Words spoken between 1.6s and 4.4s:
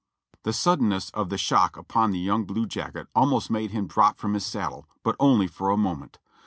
upon that young blue jacket almost made him drop from